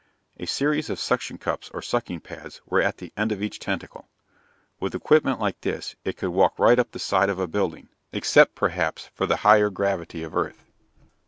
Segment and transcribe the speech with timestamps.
[0.39, 4.09] A series of suction cups or sucking pads were at the end of each tentacle.
[4.79, 8.55] With equipment like this, it could walk right up the side of a building, except,
[8.55, 10.65] perhaps, for the higher gravity of Earth.